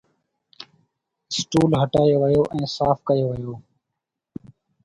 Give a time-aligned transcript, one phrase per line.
[1.33, 3.53] اسٽو هٽايو ويو ۽ صاف ڪيو ويو